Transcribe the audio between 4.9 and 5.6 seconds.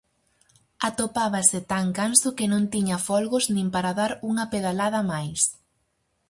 máis.